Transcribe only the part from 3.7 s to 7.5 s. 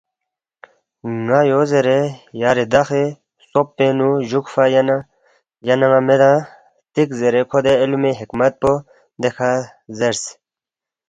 پِنگ نُو جُوکفا ینَن٘ا میدانگ ہلتیک زیرے